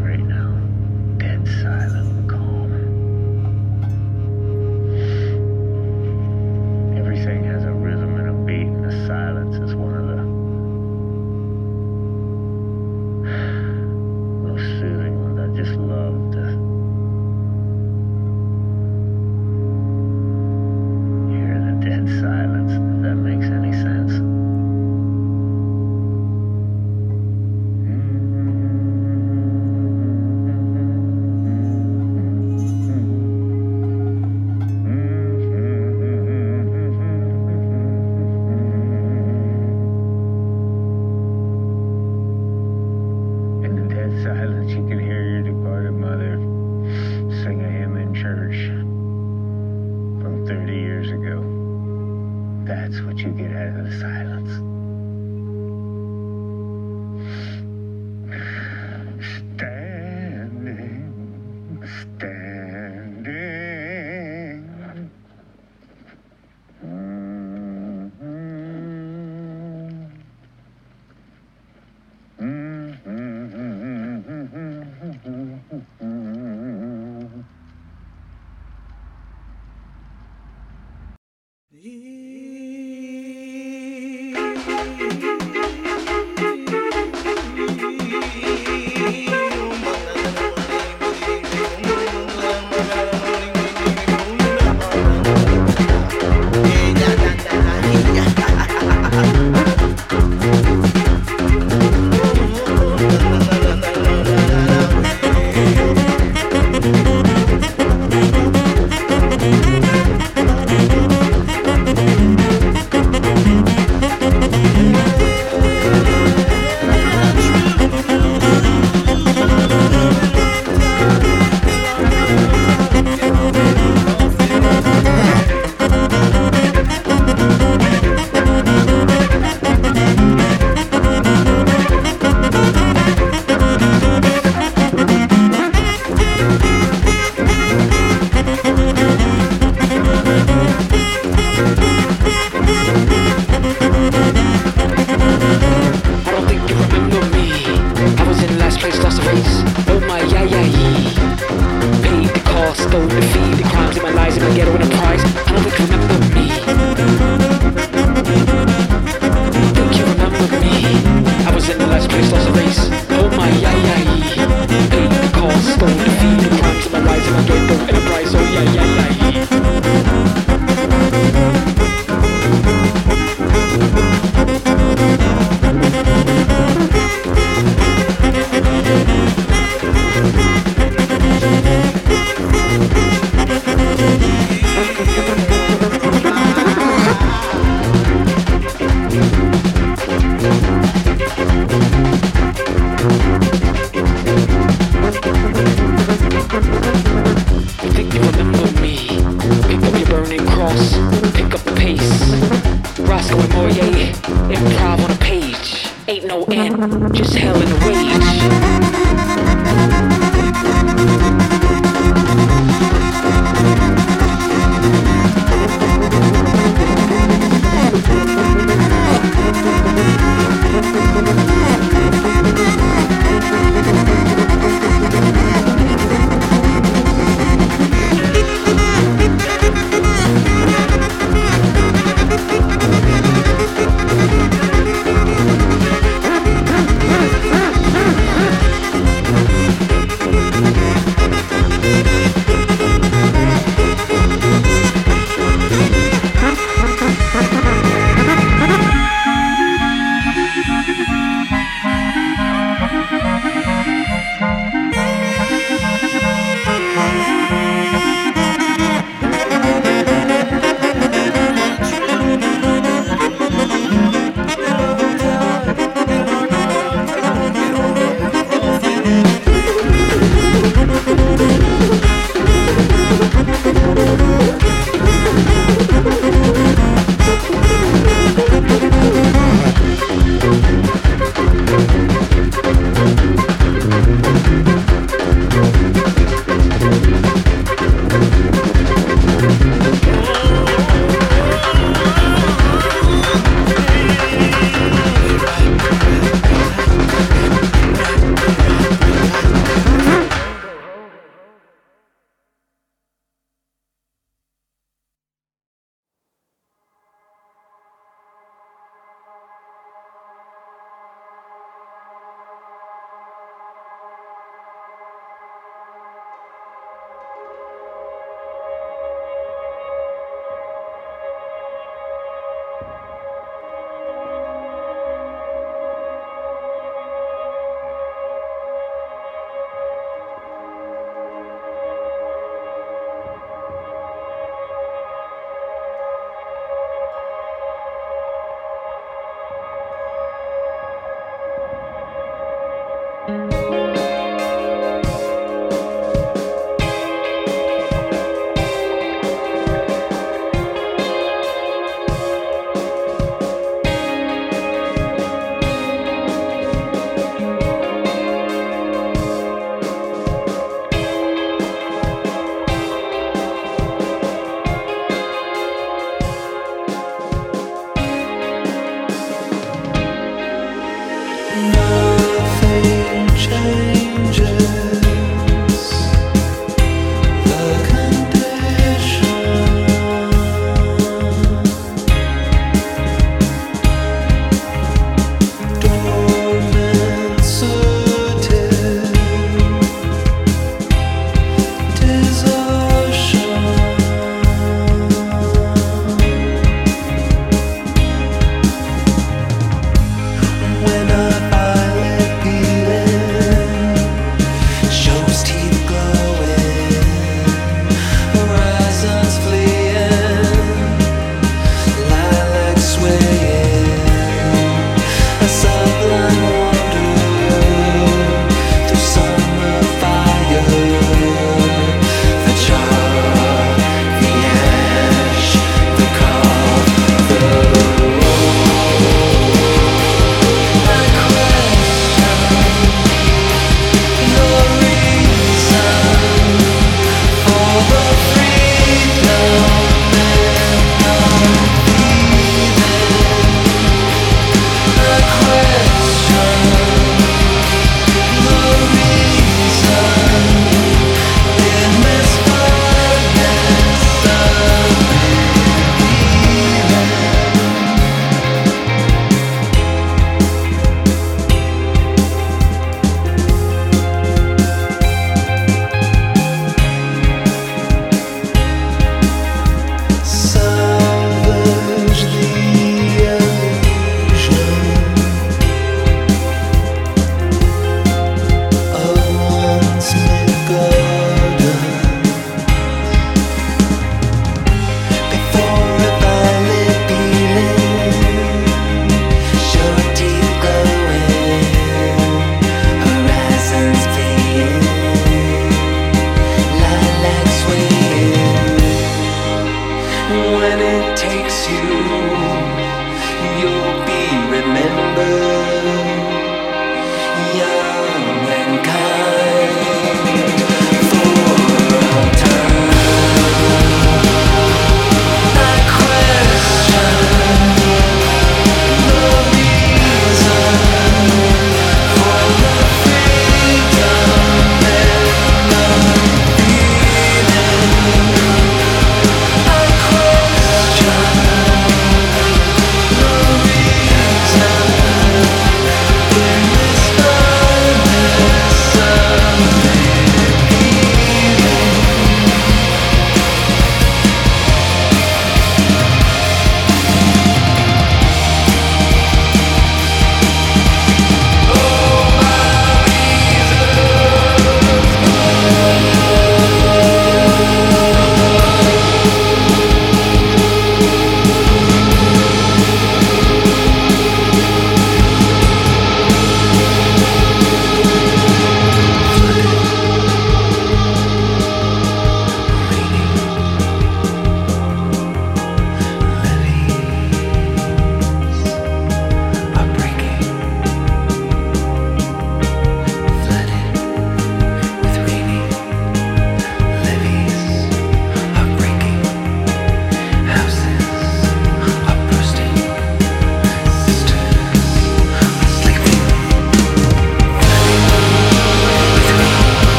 [0.00, 2.23] right now, dead silent.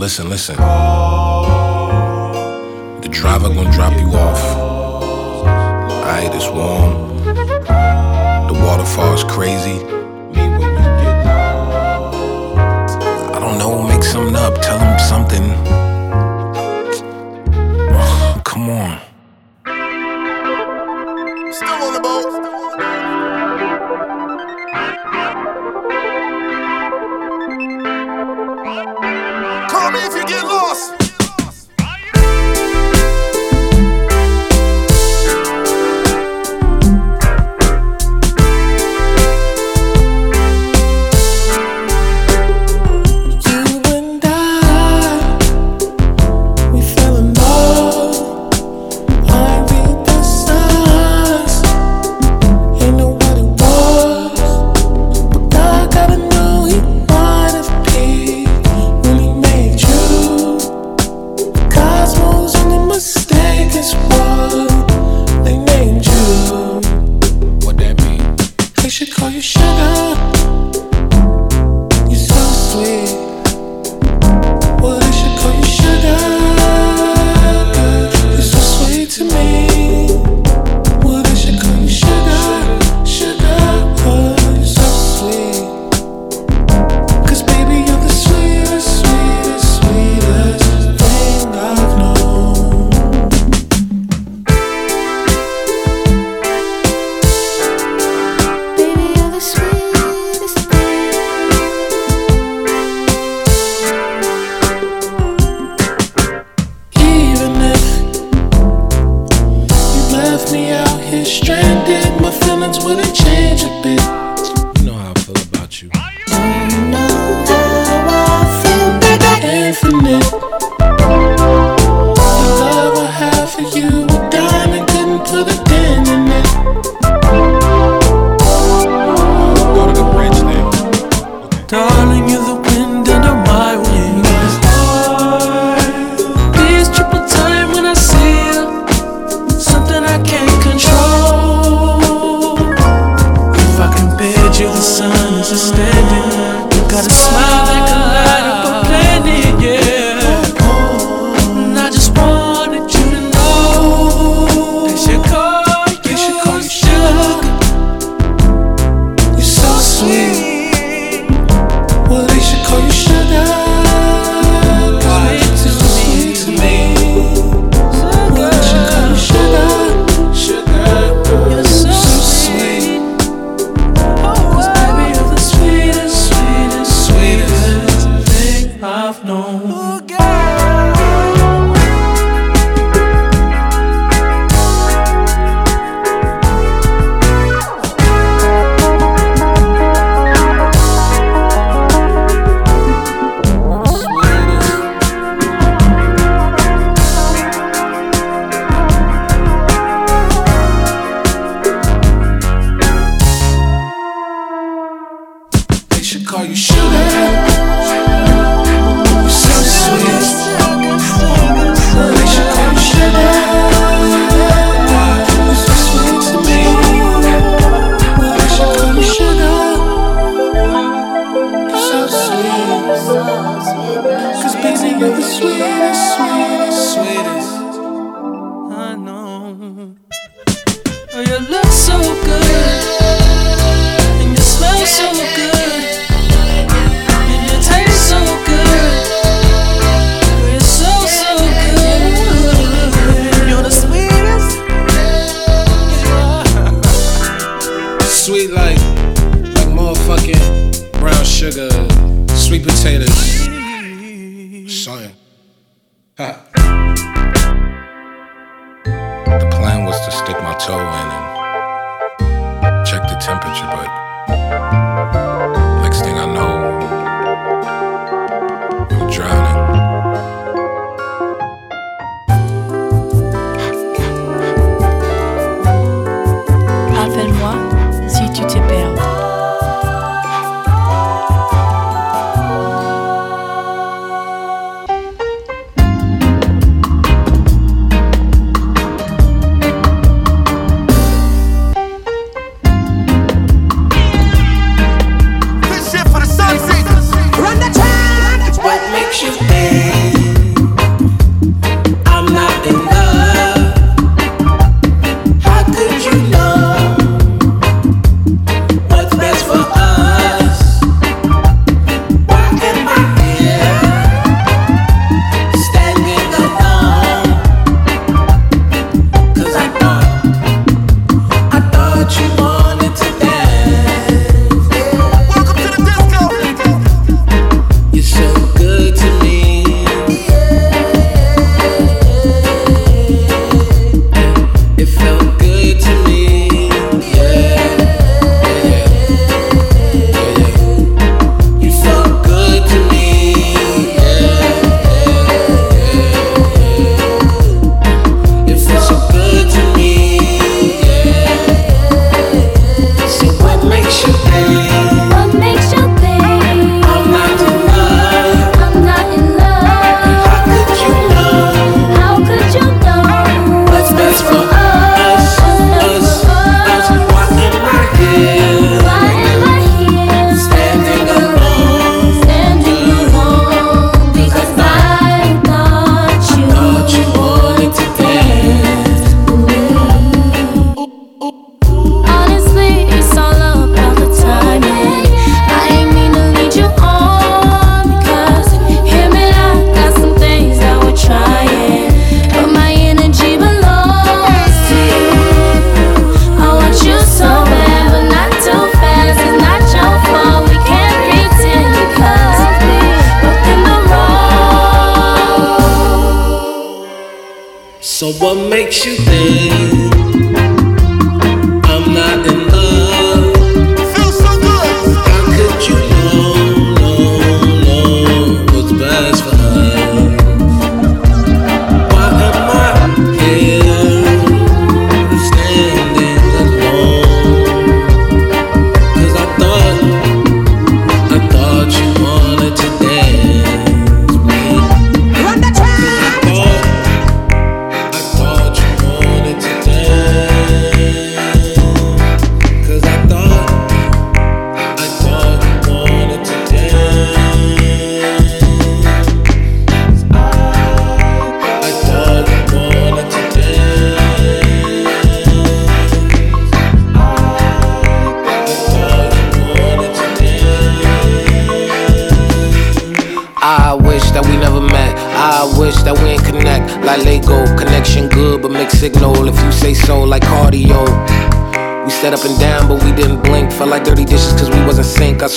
[0.00, 0.56] listen, listen.
[3.02, 4.42] The driver gonna drop you off.
[5.44, 7.18] Alright, it's warm.
[8.48, 9.84] The waterfall is crazy.
[13.34, 15.52] I don't know, make something up, tell him something.
[18.44, 19.09] Come on.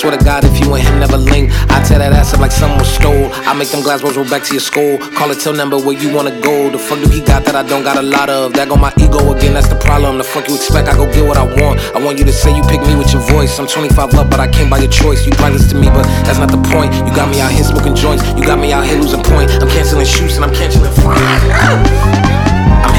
[0.03, 2.51] Swear to God, if you and him never link, I tear that ass up like
[2.51, 3.31] someone stole.
[3.47, 4.97] I make them glass balls roll back to your skull.
[5.15, 6.69] Call it till number where you wanna go.
[6.69, 8.51] The fuck do he got that I don't got a lot of?
[8.53, 10.17] That go my ego again, that's the problem.
[10.17, 10.89] The fuck you expect?
[10.89, 11.79] I go get what I want.
[11.95, 13.57] I want you to say you pick me with your voice.
[13.59, 15.25] I'm 25 up, but I came by your choice.
[15.25, 16.93] You priceless to me, but that's not the point.
[17.07, 18.27] You got me out here smoking joints.
[18.35, 19.51] You got me out here losing point.
[19.51, 22.29] I'm canceling shoots and I'm canceling fine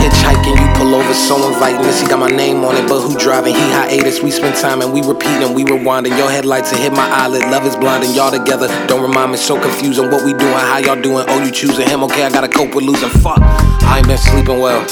[0.04, 1.82] hitchhiking, you pull over, so inviting.
[1.82, 3.54] This, he got my name on it, but who driving?
[3.54, 4.22] He hiatus.
[4.22, 6.16] We spend time and we repeat and we rewinding.
[6.18, 7.42] Your headlights and hit my eyelid.
[7.50, 8.68] Love is blind and y'all together.
[8.86, 10.10] Don't remind me, so confusing.
[10.10, 11.24] What we doing, how y'all doing?
[11.28, 12.04] Oh, you choosing him?
[12.04, 13.08] Okay, I gotta cope with losing.
[13.08, 14.82] Fuck, I ain't been sleeping well.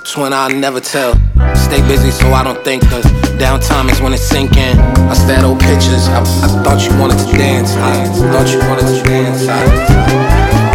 [0.00, 1.14] It's when I never tell.
[1.54, 3.04] Stay busy so I don't think, cause
[3.42, 4.78] downtime is when it's sinking.
[5.10, 6.08] I stare at old pictures.
[6.08, 7.72] I, I thought you wanted to dance.
[7.74, 9.48] I thought you wanted to dance.
[9.48, 10.65] I,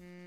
[0.00, 0.21] Mm-hmm.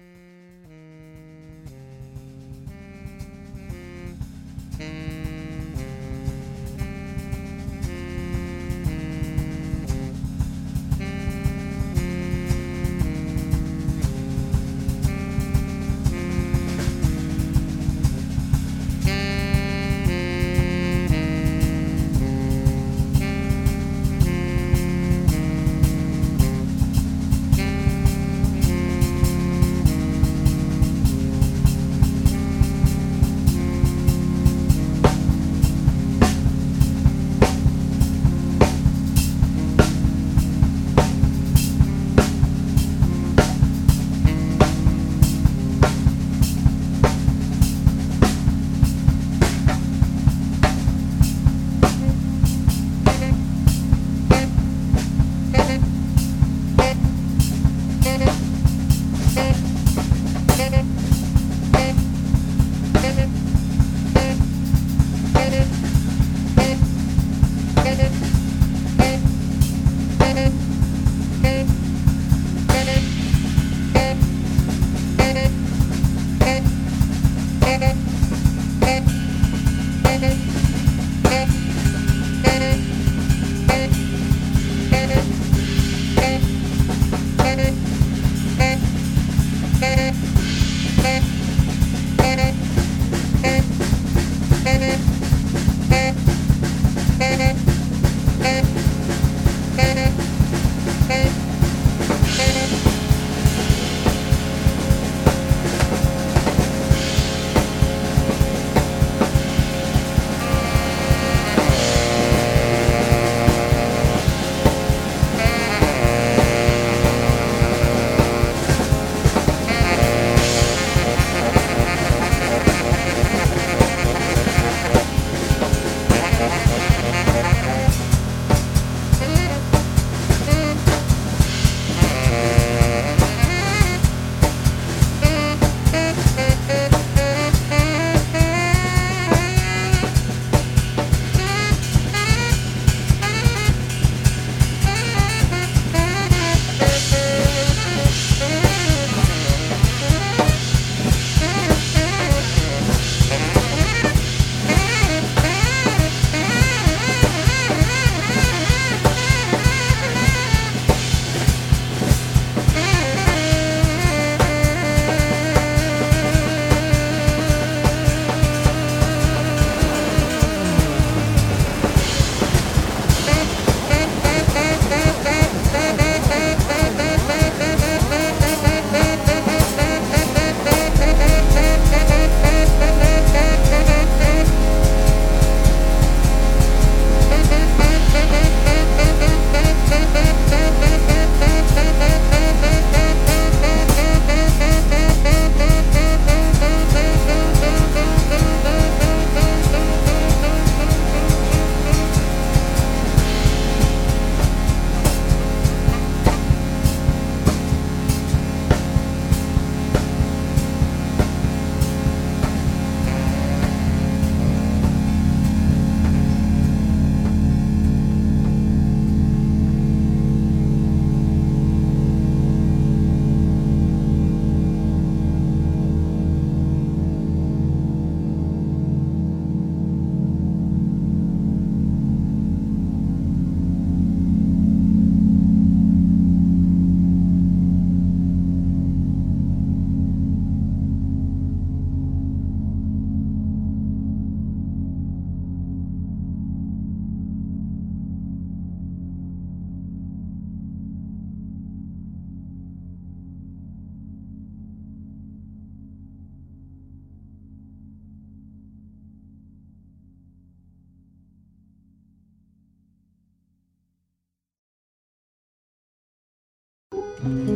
[267.26, 267.50] Thank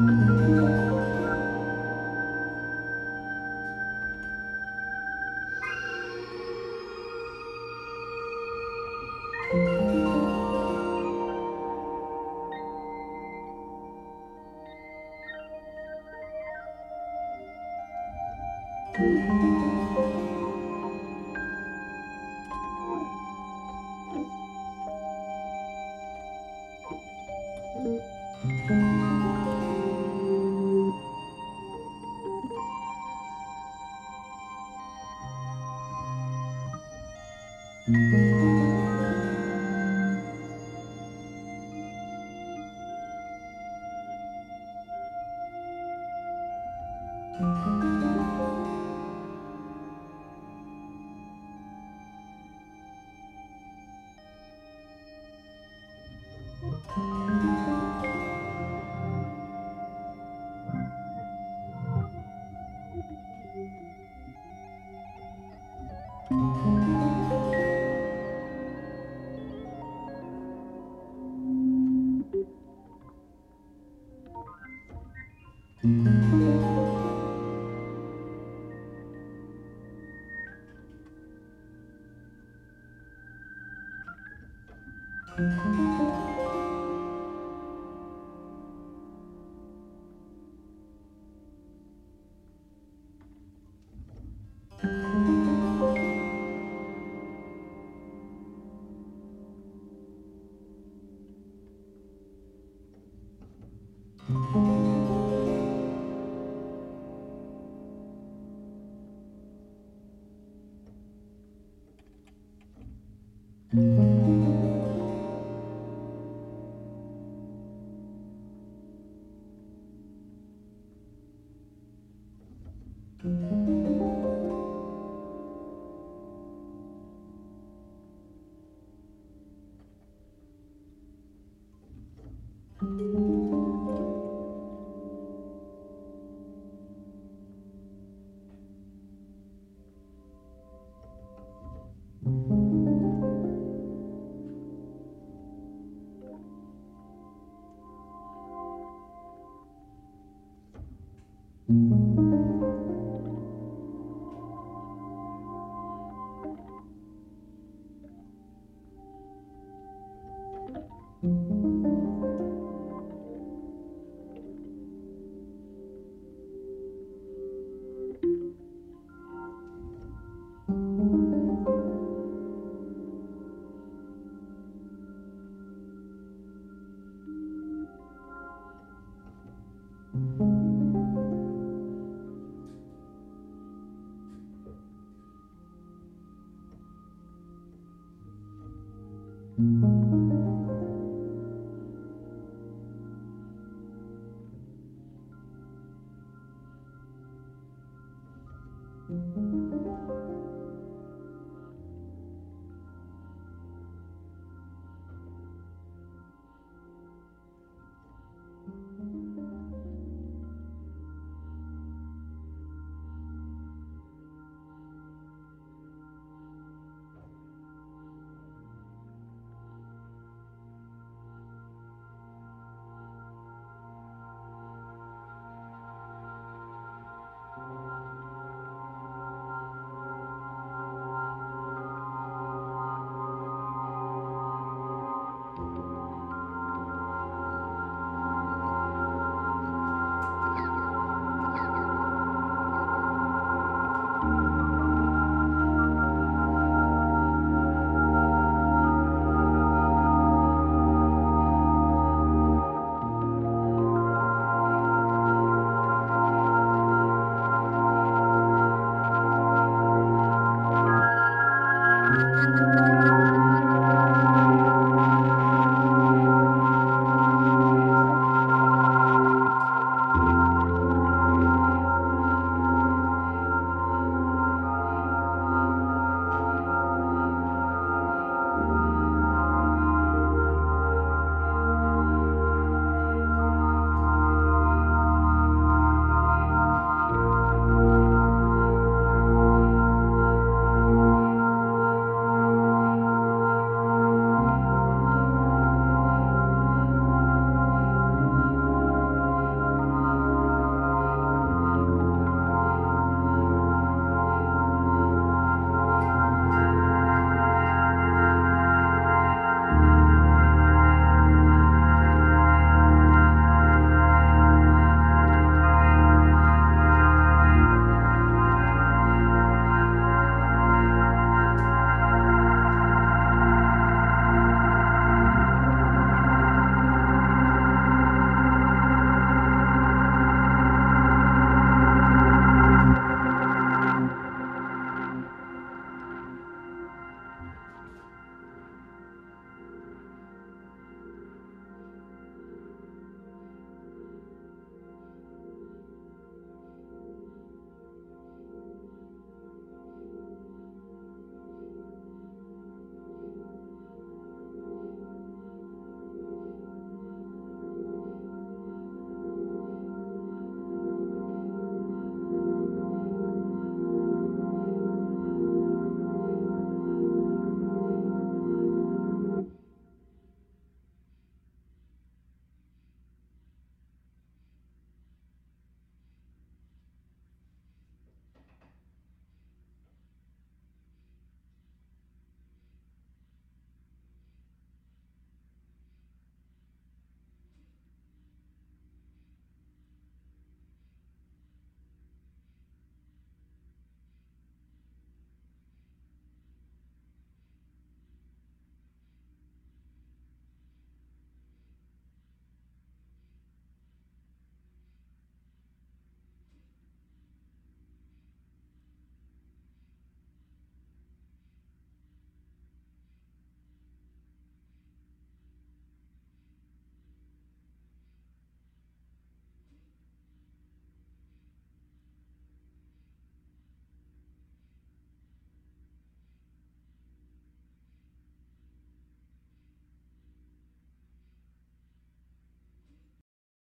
[0.00, 0.37] you